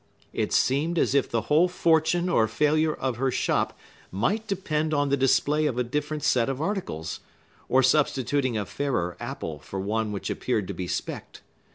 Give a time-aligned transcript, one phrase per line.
[0.33, 3.77] It seemed as if the whole fortune or failure of her shop
[4.11, 7.19] might depend on the display of a different set of articles,
[7.69, 11.41] or substituting a fairer apple for one which appeared to be specked.